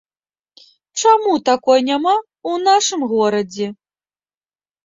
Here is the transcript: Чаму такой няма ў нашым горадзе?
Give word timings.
Чаму 1.01 1.33
такой 1.51 1.79
няма 1.89 2.15
ў 2.17 2.51
нашым 2.69 3.07
горадзе? 3.15 3.67